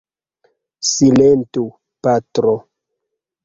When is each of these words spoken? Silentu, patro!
Silentu, 0.91 1.65
patro! 2.03 2.57